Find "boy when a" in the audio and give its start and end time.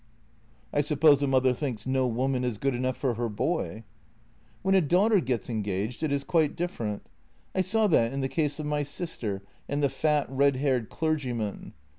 3.29-4.81